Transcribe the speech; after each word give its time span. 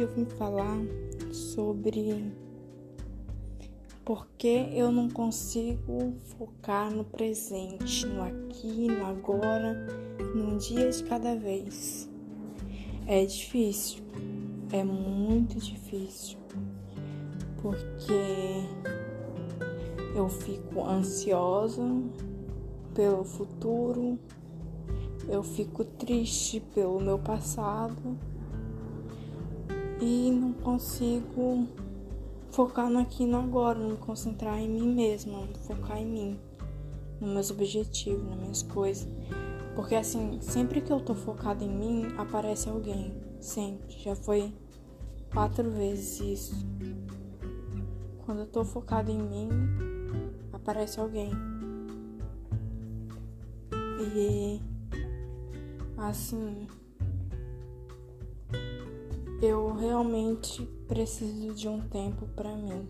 Eu 0.00 0.08
vim 0.08 0.24
falar 0.24 0.78
sobre 1.30 2.32
por 4.02 4.26
que 4.38 4.70
eu 4.72 4.90
não 4.90 5.10
consigo 5.10 6.14
focar 6.38 6.90
no 6.90 7.04
presente, 7.04 8.06
no 8.06 8.22
aqui, 8.22 8.88
no 8.88 9.04
agora, 9.04 9.74
num 10.34 10.56
dia 10.56 10.88
de 10.88 11.04
cada 11.04 11.36
vez. 11.36 12.08
É 13.06 13.26
difícil, 13.26 14.02
é 14.72 14.82
muito 14.82 15.58
difícil, 15.58 16.38
porque 17.60 18.64
eu 20.16 20.30
fico 20.30 20.82
ansiosa 20.82 21.84
pelo 22.94 23.22
futuro, 23.22 24.18
eu 25.28 25.42
fico 25.42 25.84
triste 25.84 26.58
pelo 26.74 26.98
meu 26.98 27.18
passado 27.18 28.18
e 30.00 30.30
não 30.30 30.52
consigo 30.52 31.68
focar 32.50 32.90
no 32.90 32.98
aqui 32.98 33.26
no 33.26 33.36
agora, 33.36 33.78
não 33.78 33.90
me 33.90 33.96
concentrar 33.96 34.58
em 34.58 34.68
mim 34.68 34.94
mesma, 34.94 35.46
focar 35.66 35.98
em 35.98 36.06
mim, 36.06 36.40
nos 37.20 37.30
meus 37.30 37.50
objetivos, 37.50 38.24
nas 38.24 38.38
minhas 38.38 38.62
coisas. 38.62 39.08
Porque 39.74 39.94
assim, 39.94 40.38
sempre 40.40 40.80
que 40.80 40.92
eu 40.92 41.00
tô 41.00 41.14
focada 41.14 41.64
em 41.64 41.68
mim, 41.68 42.08
aparece 42.18 42.68
alguém. 42.68 43.14
Sempre. 43.40 43.96
Já 43.98 44.14
foi 44.14 44.52
quatro 45.32 45.70
vezes 45.70 46.20
isso. 46.20 46.66
Quando 48.24 48.40
eu 48.40 48.46
tô 48.46 48.64
focada 48.64 49.10
em 49.10 49.18
mim, 49.18 49.48
aparece 50.52 50.98
alguém. 50.98 51.30
E 54.14 54.60
assim, 55.96 56.66
eu 59.42 59.72
realmente 59.74 60.62
preciso 60.86 61.54
de 61.54 61.66
um 61.66 61.80
tempo 61.80 62.26
para 62.36 62.54
mim, 62.54 62.86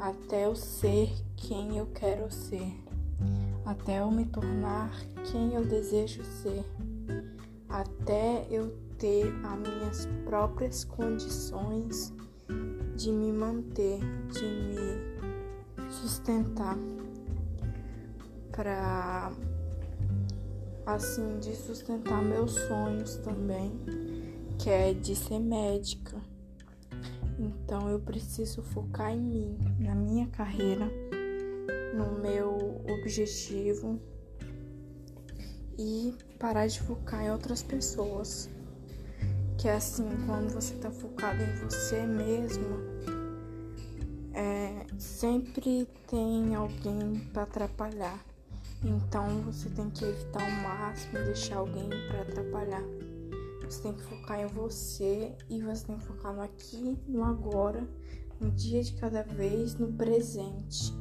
até 0.00 0.46
eu 0.46 0.56
ser 0.56 1.12
quem 1.36 1.78
eu 1.78 1.86
quero 1.86 2.30
ser, 2.30 2.74
até 3.64 4.00
eu 4.00 4.10
me 4.10 4.24
tornar 4.24 4.90
quem 5.30 5.54
eu 5.54 5.64
desejo 5.64 6.24
ser, 6.24 6.64
até 7.68 8.46
eu 8.50 8.76
ter 8.98 9.32
as 9.44 9.58
minhas 9.58 10.08
próprias 10.24 10.82
condições 10.82 12.12
de 12.96 13.12
me 13.12 13.32
manter, 13.32 14.00
de 14.32 14.44
me 14.44 15.88
sustentar. 15.88 16.76
Para 18.50 19.32
assim 20.84 21.38
de 21.38 21.56
sustentar 21.56 22.22
meus 22.22 22.52
sonhos 22.52 23.16
também 23.16 23.72
que 24.62 24.68
é 24.68 24.92
de 24.92 25.16
ser 25.16 25.38
médica. 25.38 26.20
Então 27.38 27.88
eu 27.88 27.98
preciso 27.98 28.62
focar 28.62 29.10
em 29.10 29.20
mim, 29.20 29.58
na 29.78 29.94
minha 29.94 30.26
carreira, 30.26 30.86
no 31.94 32.20
meu 32.20 32.84
objetivo 33.00 33.98
e 35.78 36.14
parar 36.38 36.66
de 36.66 36.78
focar 36.82 37.24
em 37.24 37.30
outras 37.30 37.62
pessoas. 37.62 38.50
Que 39.56 39.68
é 39.68 39.76
assim, 39.76 40.08
quando 40.26 40.52
você 40.52 40.74
tá 40.74 40.90
focado 40.90 41.42
em 41.42 41.54
você 41.56 42.04
mesmo, 42.06 42.76
é, 44.34 44.86
sempre 44.98 45.88
tem 46.06 46.54
alguém 46.54 47.26
para 47.32 47.44
atrapalhar. 47.44 48.22
Então 48.84 49.40
você 49.42 49.70
tem 49.70 49.88
que 49.88 50.04
evitar 50.04 50.42
ao 50.42 50.50
máximo 50.62 51.14
deixar 51.24 51.56
alguém 51.56 51.88
para 52.08 52.22
atrapalhar. 52.22 53.09
Você 53.70 53.82
tem 53.82 53.92
que 53.92 54.02
focar 54.02 54.40
em 54.40 54.48
você 54.48 55.32
e 55.48 55.62
você 55.62 55.86
tem 55.86 55.96
que 55.96 56.02
focar 56.02 56.34
no 56.34 56.42
aqui, 56.42 56.98
no 57.06 57.22
agora, 57.22 57.88
no 58.40 58.50
dia 58.50 58.82
de 58.82 58.94
cada 58.94 59.22
vez, 59.22 59.76
no 59.76 59.92
presente. 59.92 60.92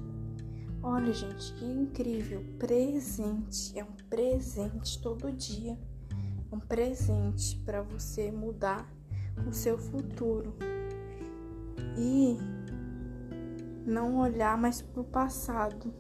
Olha, 0.84 1.12
gente, 1.12 1.52
que 1.56 1.66
incrível! 1.66 2.46
Presente 2.60 3.78
é 3.78 3.84
um 3.84 3.96
presente 4.08 5.02
todo 5.02 5.32
dia. 5.32 5.80
É 6.52 6.56
um 6.56 6.60
presente 6.60 7.58
para 7.66 7.82
você 7.82 8.32
mudar 8.32 8.88
o 9.48 9.52
seu 9.52 9.76
futuro. 9.76 10.54
E 11.98 12.38
não 13.84 14.20
olhar 14.20 14.56
mais 14.60 14.80
para 14.80 15.02
o 15.02 15.06
passado, 15.06 15.92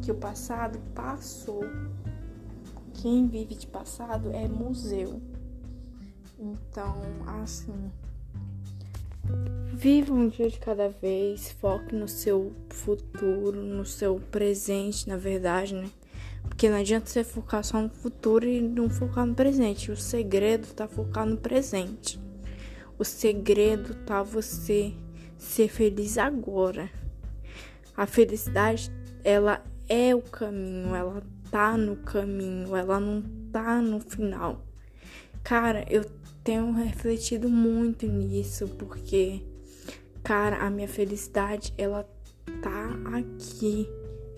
que 0.00 0.12
o 0.12 0.14
passado 0.14 0.78
passou. 0.94 1.64
Quem 2.92 3.26
vive 3.26 3.56
de 3.56 3.66
passado 3.66 4.30
é 4.30 4.46
museu. 4.46 5.33
Então, 6.44 7.00
assim, 7.42 7.90
viva 9.72 10.12
um 10.12 10.28
dia 10.28 10.50
de 10.50 10.58
cada 10.58 10.90
vez, 10.90 11.52
foque 11.52 11.94
no 11.94 12.06
seu 12.06 12.52
futuro, 12.68 13.62
no 13.62 13.86
seu 13.86 14.20
presente, 14.30 15.08
na 15.08 15.16
verdade, 15.16 15.74
né? 15.74 15.88
Porque 16.42 16.68
não 16.68 16.76
adianta 16.76 17.06
você 17.06 17.24
focar 17.24 17.64
só 17.64 17.80
no 17.80 17.88
futuro 17.88 18.46
e 18.46 18.60
não 18.60 18.90
focar 18.90 19.24
no 19.24 19.34
presente. 19.34 19.90
O 19.90 19.96
segredo 19.96 20.66
tá 20.74 20.86
focar 20.86 21.24
no 21.24 21.38
presente. 21.38 22.20
O 22.98 23.04
segredo 23.04 23.94
tá 24.04 24.22
você 24.22 24.92
ser 25.38 25.68
feliz 25.68 26.18
agora. 26.18 26.90
A 27.96 28.06
felicidade, 28.06 28.92
ela 29.24 29.64
é 29.88 30.14
o 30.14 30.20
caminho, 30.20 30.94
ela 30.94 31.22
tá 31.50 31.74
no 31.78 31.96
caminho, 31.96 32.76
ela 32.76 33.00
não 33.00 33.22
tá 33.50 33.80
no 33.80 33.98
final. 33.98 34.62
Cara, 35.42 35.84
eu 35.90 36.04
tenho 36.44 36.70
refletido 36.72 37.48
muito 37.48 38.06
nisso, 38.06 38.68
porque, 38.78 39.40
cara, 40.22 40.58
a 40.58 40.68
minha 40.68 40.86
felicidade, 40.86 41.72
ela 41.78 42.06
tá 42.60 42.90
aqui. 43.16 43.88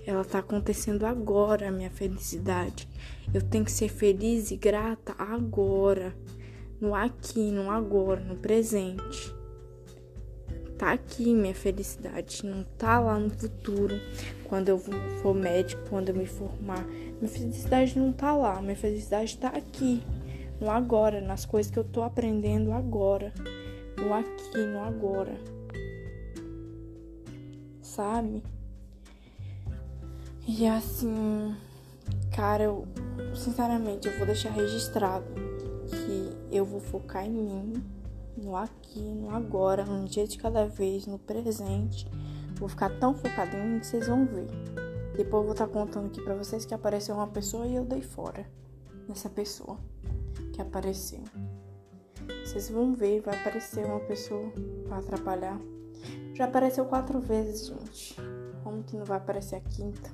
Ela 0.06 0.25
tá 0.25 0.39
acontecendo 0.39 1.05
agora, 1.05 1.69
a 1.69 1.72
minha 1.72 1.91
felicidade. 1.91 2.89
Eu 3.34 3.43
tenho 3.43 3.65
que 3.65 3.72
ser 3.72 3.89
feliz 3.89 4.53
e 4.53 4.56
grata 4.56 5.16
agora. 5.19 6.15
No 6.81 6.95
aqui, 6.95 7.50
no 7.50 7.69
agora, 7.69 8.21
no 8.21 8.37
presente. 8.37 9.34
Tá 10.78 10.93
aqui 10.93 11.34
minha 11.34 11.55
felicidade, 11.55 12.47
não 12.47 12.62
tá 12.62 13.00
lá 13.00 13.19
no 13.19 13.31
futuro, 13.31 13.99
quando 14.45 14.69
eu 14.69 14.78
for 14.78 15.34
médico, 15.34 15.83
quando 15.89 16.11
eu 16.11 16.15
me 16.15 16.27
formar. 16.27 16.84
Minha 16.87 17.31
felicidade 17.31 17.99
não 17.99 18.12
tá 18.12 18.37
lá, 18.37 18.61
minha 18.61 18.77
felicidade 18.77 19.39
tá 19.39 19.49
aqui 19.49 20.03
no 20.61 20.71
agora, 20.71 21.21
nas 21.21 21.44
coisas 21.44 21.71
que 21.71 21.78
eu 21.78 21.84
tô 21.84 22.03
aprendendo 22.03 22.72
agora, 22.72 23.33
no 23.99 24.12
aqui, 24.12 24.59
no 24.59 24.81
agora. 24.81 25.39
Sabe? 27.81 28.43
E 30.47 30.66
assim, 30.66 31.55
cara, 32.34 32.65
eu 32.65 32.87
sinceramente 33.34 34.09
eu 34.09 34.16
vou 34.16 34.27
deixar 34.27 34.50
registrado 34.50 35.27
que 35.89 36.55
eu 36.55 36.65
vou 36.65 36.81
focar 36.81 37.27
em 37.27 37.33
mim, 37.33 37.84
no 38.37 38.56
aqui, 38.56 39.00
no 39.00 39.31
agora, 39.31 39.84
no 39.84 40.05
dia 40.06 40.27
de 40.27 40.39
cada 40.39 40.66
vez, 40.66 41.06
no 41.06 41.19
presente. 41.19 42.06
Vou 42.55 42.69
ficar 42.69 42.91
tão 42.99 43.15
focada 43.15 43.56
em 43.56 43.69
mim 43.69 43.81
que 43.81 43.87
vocês 43.87 44.06
vão 44.06 44.25
ver. 44.25 44.49
Depois 45.16 45.41
eu 45.41 45.45
vou 45.45 45.53
estar 45.53 45.66
contando 45.66 46.06
aqui 46.06 46.22
pra 46.22 46.34
vocês 46.34 46.65
que 46.65 46.75
apareceu 46.75 47.15
uma 47.15 47.27
pessoa 47.27 47.66
e 47.66 47.75
eu 47.75 47.84
dei 47.84 48.03
fora 48.03 48.47
nessa 49.09 49.28
pessoa 49.28 49.78
que 50.56 50.62
apareceu. 50.62 51.22
Vocês 52.43 52.71
vão 52.71 52.94
ver, 52.94 53.21
vai 53.21 53.39
aparecer 53.39 53.84
uma 53.84 54.00
pessoa 54.00 54.50
para 54.89 54.97
atrapalhar. 54.99 55.61
Já 56.33 56.47
apareceu 56.47 56.87
quatro 56.87 57.21
vezes, 57.21 57.66
gente. 57.66 58.16
Como 58.65 58.83
que 58.83 58.97
não 58.97 59.04
vai 59.04 59.19
aparecer 59.19 59.57
a 59.57 59.60
quinta? 59.60 60.10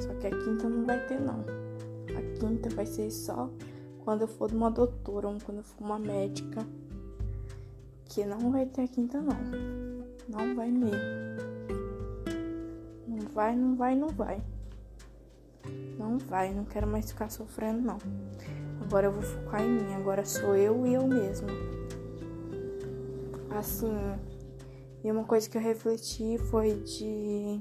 Só 0.00 0.12
que 0.14 0.26
a 0.26 0.30
quinta 0.30 0.68
não 0.68 0.84
vai 0.84 1.06
ter, 1.06 1.20
não. 1.20 1.44
A 2.08 2.38
quinta 2.38 2.68
vai 2.70 2.86
ser 2.86 3.08
só 3.12 3.48
quando 4.04 4.22
eu 4.22 4.28
for 4.28 4.50
uma 4.50 4.70
doutora 4.70 5.28
ou 5.28 5.38
quando 5.44 5.58
eu 5.58 5.64
for 5.64 5.84
uma 5.84 5.98
médica. 5.98 6.66
Que 8.06 8.24
não 8.24 8.50
vai 8.50 8.66
ter 8.66 8.82
a 8.82 8.88
quinta, 8.88 9.20
não. 9.20 9.38
Não 10.28 10.56
vai 10.56 10.72
mesmo. 10.72 10.98
Não 13.06 13.28
vai, 13.32 13.54
não 13.54 13.76
vai, 13.76 13.94
não 13.94 14.08
vai. 14.08 14.42
Não 16.00 16.16
vai, 16.16 16.54
não 16.54 16.64
quero 16.64 16.86
mais 16.86 17.10
ficar 17.10 17.30
sofrendo, 17.30 17.82
não. 17.82 17.98
Agora 18.80 19.08
eu 19.08 19.12
vou 19.12 19.20
focar 19.20 19.62
em 19.62 19.68
mim, 19.68 19.92
agora 19.92 20.24
sou 20.24 20.56
eu 20.56 20.86
e 20.86 20.94
eu 20.94 21.06
mesma. 21.06 21.48
Assim, 23.50 23.92
e 25.04 25.12
uma 25.12 25.24
coisa 25.24 25.46
que 25.46 25.58
eu 25.58 25.60
refleti 25.60 26.38
foi 26.50 26.72
de 26.76 27.60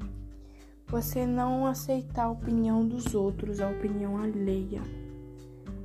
você 0.87 1.25
não 1.25 1.67
aceitar 1.67 2.23
a 2.23 2.31
opinião 2.31 2.87
dos 2.87 3.13
outros, 3.13 3.59
a 3.59 3.69
opinião 3.69 4.17
alheia. 4.17 4.81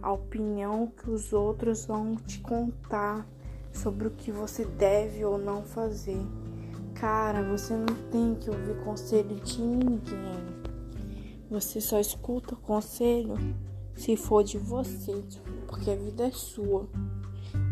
A 0.01 0.13
opinião 0.13 0.87
que 0.87 1.11
os 1.11 1.33
outros 1.33 1.87
vão 1.87 2.15
te 2.15 2.39
contar 2.39 3.27
sobre 3.73 4.07
o 4.07 4.13
que 4.13 4.31
você 4.31 4.65
deve 4.65 5.25
ou 5.25 5.39
não 5.39 5.65
fazer. 5.65 6.21
Cara, 6.95 7.43
você 7.43 7.75
não 7.75 7.97
tem 8.13 8.37
que 8.37 8.49
ouvir 8.49 8.85
conselho 8.85 9.35
de 9.41 9.61
ninguém. 9.61 10.64
Você 11.51 11.81
só 11.81 12.01
escuta 12.01 12.55
o 12.55 12.59
conselho 12.59 13.35
se 13.95 14.17
for 14.17 14.43
de 14.43 14.59
você, 14.59 15.25
porque 15.67 15.91
a 15.91 15.97
vida 15.97 16.27
é 16.27 16.31
sua. 16.31 16.89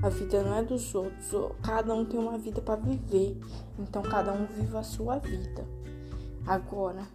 A 0.03 0.09
vida 0.09 0.43
não 0.43 0.55
é 0.55 0.63
dos 0.63 0.95
outros. 0.95 1.33
Cada 1.63 1.95
um 1.95 2.05
tem 2.05 2.19
uma 2.19 2.39
vida 2.39 2.61
para 2.61 2.81
viver. 2.81 3.39
Então 3.79 4.03
cada 4.03 4.33
um 4.33 4.47
vive 4.47 4.77
a 4.77 4.83
sua 4.83 5.19
vida. 5.19 5.67
Agora, 6.47 7.07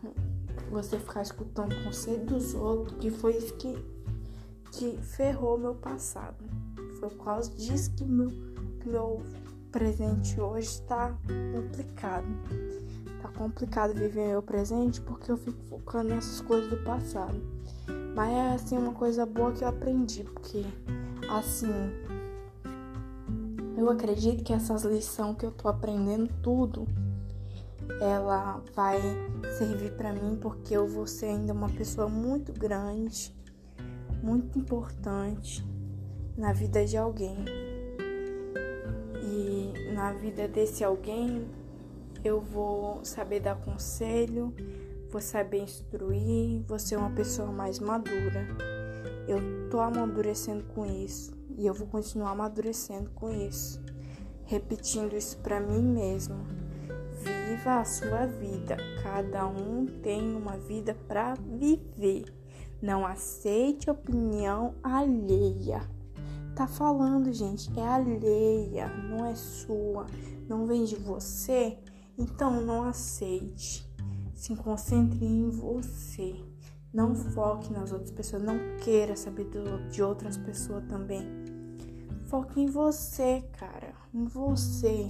você 0.69 0.97
ficar 0.99 1.21
escutando 1.21 1.73
o 1.73 1.83
conselho 1.83 2.25
dos 2.25 2.53
outros, 2.53 2.97
que 2.99 3.09
foi 3.11 3.37
isso 3.37 3.53
que, 3.55 3.77
que 4.71 4.97
ferrou 5.01 5.57
meu 5.57 5.75
passado. 5.75 6.43
Foi 6.99 7.09
por 7.09 7.25
causa 7.25 7.51
disso 7.51 7.93
que 7.93 8.03
meu, 8.03 8.31
meu 8.85 9.21
presente 9.71 10.39
hoje 10.39 10.67
está 10.67 11.17
complicado. 11.53 12.25
Tá 13.21 13.29
complicado 13.29 13.93
viver 13.93 14.27
meu 14.27 14.41
presente 14.41 15.01
porque 15.01 15.31
eu 15.31 15.37
fico 15.37 15.61
focando 15.69 16.09
nessas 16.09 16.41
coisas 16.41 16.69
do 16.69 16.77
passado. 16.83 17.41
Mas 18.15 18.31
é 18.31 18.53
assim 18.53 18.77
uma 18.77 18.93
coisa 18.93 19.25
boa 19.25 19.51
que 19.51 19.63
eu 19.63 19.67
aprendi, 19.67 20.23
porque 20.23 20.63
assim 21.29 21.73
eu 23.77 23.89
acredito 23.89 24.43
que 24.43 24.53
essas 24.53 24.83
lições 24.83 25.37
que 25.37 25.45
eu 25.45 25.51
tô 25.51 25.67
aprendendo 25.67 26.33
tudo 26.41 26.87
ela 28.01 28.61
vai 28.75 28.99
servir 29.57 29.91
para 29.93 30.13
mim 30.13 30.35
porque 30.35 30.75
eu 30.75 30.87
vou 30.87 31.07
ser 31.07 31.27
ainda 31.27 31.53
uma 31.53 31.69
pessoa 31.69 32.07
muito 32.07 32.51
grande, 32.51 33.35
muito 34.21 34.59
importante 34.59 35.65
na 36.37 36.53
vida 36.53 36.85
de 36.85 36.97
alguém. 36.97 37.37
E 39.23 39.93
na 39.93 40.13
vida 40.13 40.47
desse 40.47 40.83
alguém 40.83 41.47
eu 42.27 42.41
vou 42.41 43.03
saber 43.05 43.39
dar 43.39 43.55
conselho, 43.55 44.53
vou 45.09 45.21
saber 45.21 45.61
instruir, 45.61 46.61
vou 46.67 46.77
ser 46.77 46.97
uma 46.97 47.09
pessoa 47.09 47.51
mais 47.51 47.79
madura. 47.79 48.45
Eu 49.27 49.69
tô 49.69 49.79
amadurecendo 49.79 50.63
com 50.65 50.85
isso 50.85 51.31
e 51.57 51.65
eu 51.65 51.73
vou 51.73 51.87
continuar 51.87 52.31
amadurecendo 52.31 53.09
com 53.11 53.31
isso, 53.31 53.81
repetindo 54.45 55.15
isso 55.15 55.37
para 55.37 55.59
mim 55.59 55.81
mesma. 55.81 56.45
Viva 57.13 57.79
a 57.79 57.85
sua 57.85 58.25
vida. 58.25 58.77
Cada 59.01 59.47
um 59.47 59.85
tem 60.03 60.35
uma 60.35 60.57
vida 60.57 60.95
para 61.07 61.33
viver. 61.35 62.25
Não 62.81 63.05
aceite 63.05 63.89
opinião 63.89 64.75
alheia. 64.83 65.81
Tá 66.55 66.67
falando, 66.67 67.31
gente, 67.31 67.71
é 67.79 67.87
alheia, 67.87 68.87
não 68.87 69.25
é 69.25 69.35
sua, 69.35 70.07
não 70.47 70.65
vem 70.65 70.85
de 70.85 70.95
você. 70.95 71.77
Então 72.17 72.61
não 72.61 72.83
aceite. 72.83 73.87
Se 74.33 74.55
concentre 74.55 75.23
em 75.23 75.49
você. 75.49 76.35
Não 76.93 77.13
foque 77.13 77.71
nas 77.71 77.91
outras 77.91 78.11
pessoas. 78.11 78.41
Não 78.41 78.57
queira 78.77 79.15
saber 79.15 79.47
de 79.91 80.01
outras 80.01 80.37
pessoas 80.37 80.83
também. 80.87 81.23
Foque 82.25 82.59
em 82.59 82.65
você, 82.65 83.43
cara. 83.59 83.93
Em 84.13 84.25
você. 84.25 85.09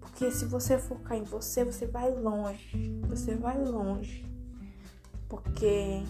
Porque 0.00 0.30
se 0.30 0.44
você 0.44 0.78
focar 0.78 1.16
em 1.16 1.24
você, 1.24 1.64
você 1.64 1.86
vai 1.86 2.10
longe. 2.12 3.00
Você 3.08 3.34
vai 3.34 3.62
longe. 3.62 4.24
Porque, 5.28 6.02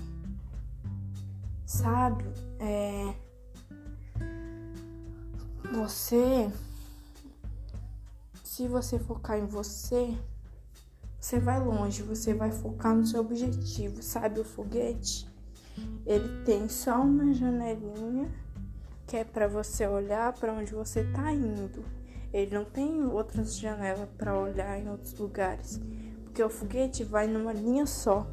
sabe, 1.66 2.24
é. 2.58 3.14
Você 5.72 6.50
se 8.54 8.68
você 8.68 9.00
focar 9.00 9.36
em 9.36 9.46
você, 9.46 10.16
você 11.18 11.40
vai 11.40 11.60
longe, 11.60 12.04
você 12.04 12.32
vai 12.32 12.52
focar 12.52 12.94
no 12.94 13.04
seu 13.04 13.20
objetivo. 13.20 14.00
Sabe 14.00 14.38
o 14.38 14.44
foguete? 14.44 15.28
Ele 16.06 16.44
tem 16.44 16.68
só 16.68 17.02
uma 17.02 17.34
janelinha 17.34 18.30
que 19.08 19.16
é 19.16 19.24
para 19.24 19.48
você 19.48 19.88
olhar 19.88 20.32
para 20.34 20.52
onde 20.52 20.72
você 20.72 21.02
tá 21.02 21.32
indo. 21.32 21.84
Ele 22.32 22.54
não 22.54 22.64
tem 22.64 23.04
outras 23.04 23.58
janelas 23.58 24.08
para 24.16 24.38
olhar 24.38 24.78
em 24.78 24.88
outros 24.88 25.18
lugares, 25.18 25.80
porque 26.22 26.40
o 26.40 26.48
foguete 26.48 27.02
vai 27.02 27.26
numa 27.26 27.52
linha 27.52 27.86
só. 27.86 28.24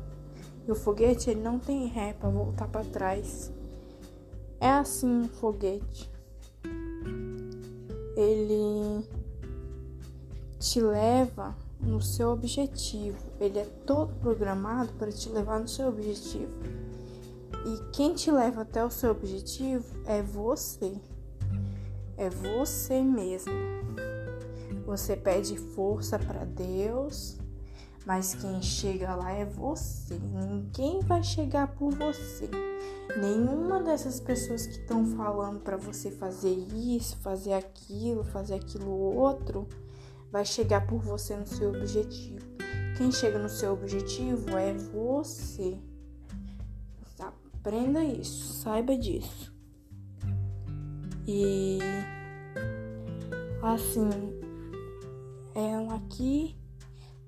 E 0.67 0.71
o 0.71 0.75
foguete 0.75 1.31
ele 1.31 1.41
não 1.41 1.57
tem 1.57 1.87
ré 1.87 2.13
para 2.13 2.29
voltar 2.29 2.67
para 2.67 2.85
trás. 2.85 3.51
É 4.59 4.69
assim 4.69 5.21
um 5.21 5.27
foguete. 5.27 6.11
Ele 8.15 9.03
te 10.61 10.79
leva 10.79 11.55
no 11.79 11.99
seu 11.99 12.29
objetivo. 12.31 13.17
Ele 13.39 13.57
é 13.57 13.65
todo 13.85 14.13
programado 14.19 14.93
para 14.93 15.11
te 15.11 15.27
levar 15.29 15.59
no 15.59 15.67
seu 15.67 15.89
objetivo. 15.89 16.53
E 17.65 17.91
quem 17.91 18.13
te 18.13 18.31
leva 18.31 18.61
até 18.61 18.85
o 18.85 18.89
seu 18.91 19.11
objetivo 19.11 19.83
é 20.05 20.21
você. 20.21 20.93
É 22.15 22.29
você 22.29 23.01
mesmo. 23.01 23.51
Você 24.85 25.15
pede 25.17 25.57
força 25.57 26.19
para 26.19 26.45
Deus, 26.45 27.37
mas 28.05 28.35
quem 28.35 28.61
chega 28.61 29.15
lá 29.15 29.31
é 29.31 29.45
você. 29.45 30.19
Ninguém 30.19 30.99
vai 30.99 31.23
chegar 31.23 31.67
por 31.75 31.91
você. 31.93 32.49
Nenhuma 33.19 33.81
dessas 33.81 34.19
pessoas 34.19 34.67
que 34.67 34.79
estão 34.79 35.05
falando 35.17 35.59
para 35.61 35.77
você 35.77 36.11
fazer 36.11 36.53
isso, 36.73 37.17
fazer 37.17 37.53
aquilo, 37.53 38.23
fazer 38.23 38.55
aquilo 38.55 38.91
outro, 38.91 39.67
vai 40.31 40.45
chegar 40.45 40.87
por 40.87 40.99
você 41.01 41.35
no 41.35 41.45
seu 41.45 41.69
objetivo. 41.69 42.39
Quem 42.97 43.11
chega 43.11 43.37
no 43.37 43.49
seu 43.49 43.73
objetivo 43.73 44.57
é 44.57 44.73
você. 44.73 45.77
Aprenda 47.19 48.03
isso, 48.03 48.53
saiba 48.53 48.97
disso. 48.97 49.53
E 51.27 51.79
assim, 53.61 54.09
é 55.53 55.93
aqui, 55.93 56.57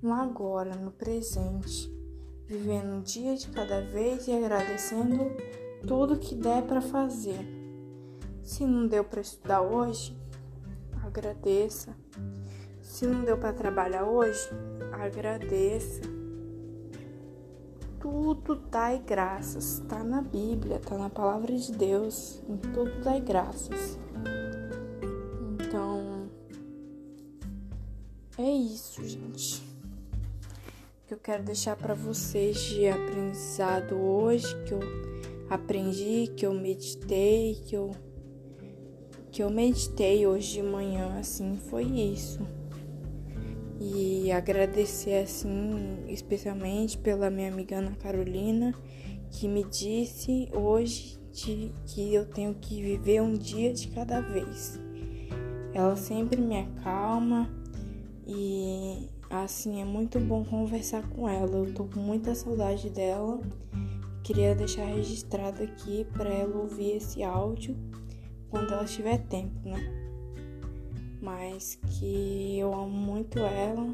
no 0.01 0.11
agora, 0.13 0.75
no 0.75 0.91
presente, 0.91 1.91
vivendo 2.47 2.95
um 2.95 3.01
dia 3.01 3.35
de 3.35 3.47
cada 3.49 3.81
vez 3.81 4.27
e 4.27 4.31
agradecendo 4.31 5.31
tudo 5.87 6.17
que 6.17 6.33
der 6.33 6.63
para 6.63 6.81
fazer. 6.81 7.45
Se 8.41 8.65
não 8.65 8.87
deu 8.87 9.03
para 9.03 9.21
estudar 9.21 9.61
hoje, 9.61 10.17
agradeça. 11.03 11.95
Se 12.93 13.07
não 13.07 13.23
deu 13.23 13.35
para 13.35 13.51
trabalhar 13.51 14.03
hoje, 14.03 14.47
agradeça. 14.91 16.03
Tudo 17.99 18.55
dai 18.69 18.99
graças. 18.99 19.79
Tá 19.89 20.03
na 20.03 20.21
Bíblia, 20.21 20.77
tá 20.77 20.95
na 20.95 21.09
palavra 21.09 21.57
de 21.57 21.71
Deus. 21.71 22.43
Em 22.47 22.55
tudo 22.55 23.01
dai 23.01 23.19
graças. 23.19 23.97
Então, 25.59 26.29
é 28.37 28.51
isso, 28.51 29.03
gente. 29.03 29.63
Que 31.07 31.15
eu 31.15 31.17
quero 31.17 31.41
deixar 31.41 31.75
para 31.75 31.95
vocês 31.95 32.59
de 32.59 32.87
aprendizado 32.87 33.95
hoje, 33.95 34.55
que 34.65 34.73
eu 34.75 34.81
aprendi, 35.49 36.31
que 36.37 36.45
eu 36.45 36.53
meditei, 36.53 37.55
que 37.55 37.75
eu 37.75 37.89
que 39.31 39.41
eu 39.41 39.49
meditei 39.49 40.27
hoje 40.27 40.61
de 40.61 40.61
manhã, 40.61 41.17
assim, 41.17 41.57
foi 41.57 41.85
isso 41.85 42.39
e 43.83 44.31
agradecer 44.31 45.23
assim 45.23 46.05
especialmente 46.07 46.97
pela 46.97 47.29
minha 47.29 47.51
amiga 47.51 47.79
Ana 47.79 47.93
Carolina 47.97 48.73
que 49.29 49.45
me 49.45 49.65
disse 49.65 50.47
hoje 50.53 51.19
de, 51.33 51.73
que 51.85 52.13
eu 52.13 52.25
tenho 52.25 52.53
que 52.53 52.81
viver 52.81 53.21
um 53.21 53.33
dia 53.33 53.73
de 53.73 53.89
cada 53.89 54.21
vez. 54.21 54.79
Ela 55.73 55.97
sempre 55.97 56.39
me 56.39 56.59
acalma 56.59 57.49
e 58.25 59.09
assim 59.29 59.81
é 59.81 59.85
muito 59.85 60.17
bom 60.17 60.45
conversar 60.45 61.05
com 61.09 61.27
ela. 61.27 61.57
Eu 61.57 61.73
tô 61.73 61.83
com 61.83 61.99
muita 61.99 62.33
saudade 62.33 62.89
dela. 62.89 63.41
Queria 64.23 64.55
deixar 64.55 64.85
registrado 64.85 65.61
aqui 65.61 66.05
para 66.13 66.29
ela 66.29 66.55
ouvir 66.55 66.97
esse 66.97 67.21
áudio 67.21 67.75
quando 68.49 68.71
ela 68.71 68.85
tiver 68.85 69.17
tempo, 69.17 69.67
né? 69.67 70.02
Mas 71.23 71.79
que 71.87 72.59
eu 72.59 72.73
amo 72.73 72.89
muito 72.89 73.39
ela. 73.39 73.89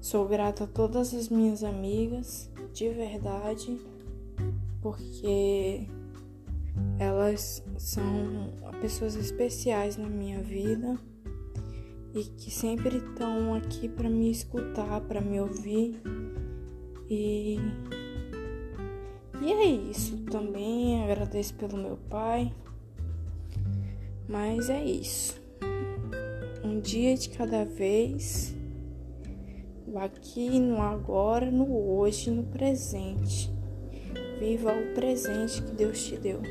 Sou 0.00 0.26
grata 0.26 0.64
a 0.64 0.66
todas 0.66 1.14
as 1.14 1.28
minhas 1.28 1.62
amigas, 1.62 2.50
de 2.72 2.88
verdade, 2.90 3.80
porque 4.82 5.86
elas 6.98 7.62
são 7.78 8.52
pessoas 8.80 9.14
especiais 9.14 9.96
na 9.96 10.08
minha 10.08 10.42
vida 10.42 10.98
e 12.12 12.24
que 12.24 12.50
sempre 12.50 12.96
estão 12.96 13.54
aqui 13.54 13.88
para 13.88 14.10
me 14.10 14.28
escutar, 14.28 15.00
para 15.02 15.20
me 15.20 15.40
ouvir. 15.40 16.00
E 17.08 17.58
e 19.40 19.52
é 19.52 19.64
isso. 19.64 20.16
Também 20.24 21.04
agradeço 21.04 21.54
pelo 21.54 21.76
meu 21.76 21.96
pai. 22.08 22.52
Mas 24.28 24.68
é 24.68 24.82
isso 24.82 25.45
um 26.66 26.80
dia 26.80 27.14
de 27.16 27.28
cada 27.28 27.64
vez, 27.64 28.54
o 29.86 29.98
aqui, 29.98 30.58
no 30.58 30.82
agora, 30.82 31.50
no 31.50 31.96
hoje, 31.96 32.30
no 32.30 32.42
presente. 32.42 33.50
Viva 34.40 34.72
o 34.72 34.94
presente 34.94 35.62
que 35.62 35.70
Deus 35.70 36.04
te 36.04 36.16
deu. 36.16 36.42